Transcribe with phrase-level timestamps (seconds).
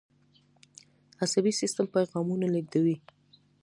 [1.23, 2.95] عصبي سیستم پیغامونه لیږدوي